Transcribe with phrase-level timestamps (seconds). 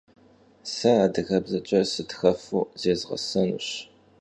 [0.73, 3.67] Se adıgebzeç'e sıtxefu zêzğesenuş.